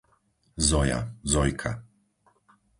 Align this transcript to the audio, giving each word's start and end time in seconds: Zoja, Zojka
Zoja, 0.67 0.99
Zojka 1.21 1.85